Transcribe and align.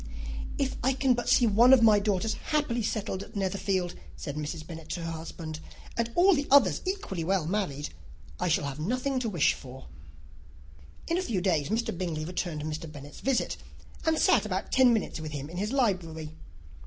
"If 0.57 0.77
I 0.83 0.93
can 0.93 1.13
but 1.13 1.29
see 1.29 1.45
one 1.45 1.73
of 1.73 1.83
my 1.83 1.99
daughters 1.99 2.33
happily 2.33 2.81
settled 2.81 3.21
at 3.21 3.35
Netherfield," 3.35 3.93
said 4.15 4.35
Mrs. 4.35 4.65
Bennet 4.65 4.89
to 4.89 5.03
her 5.03 5.11
husband, 5.11 5.59
"and 5.95 6.09
all 6.15 6.33
the 6.33 6.47
others 6.49 6.81
equally 6.87 7.23
well 7.23 7.45
married, 7.45 7.89
I 8.39 8.47
shall 8.47 8.63
have 8.65 8.79
nothing 8.79 9.19
to 9.19 9.29
wish 9.29 9.53
for." 9.53 9.89
In 11.07 11.19
a 11.19 11.21
few 11.21 11.39
days 11.39 11.69
Mr. 11.69 11.95
Bingley 11.95 12.25
returned 12.25 12.63
Mr. 12.63 12.91
Bennet's 12.91 13.19
visit, 13.19 13.57
and 14.03 14.17
sat 14.17 14.43
about 14.43 14.71
ten 14.71 14.91
minutes 14.91 15.19
with 15.19 15.33
him 15.33 15.51
in 15.51 15.57
his 15.57 15.71
library. 15.71 16.31